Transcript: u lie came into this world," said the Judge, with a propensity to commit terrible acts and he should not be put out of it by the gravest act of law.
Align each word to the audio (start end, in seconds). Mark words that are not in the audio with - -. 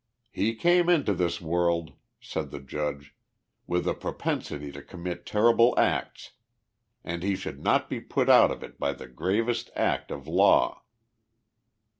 u 0.33 0.45
lie 0.47 0.55
came 0.55 0.89
into 0.89 1.13
this 1.13 1.39
world," 1.39 1.93
said 2.19 2.49
the 2.49 2.59
Judge, 2.59 3.13
with 3.67 3.87
a 3.87 3.93
propensity 3.93 4.71
to 4.71 4.81
commit 4.81 5.27
terrible 5.27 5.77
acts 5.77 6.31
and 7.03 7.21
he 7.21 7.35
should 7.35 7.63
not 7.63 7.87
be 7.87 8.01
put 8.01 8.27
out 8.27 8.49
of 8.49 8.63
it 8.63 8.79
by 8.79 8.93
the 8.93 9.05
gravest 9.07 9.69
act 9.75 10.09
of 10.09 10.27
law. 10.27 10.81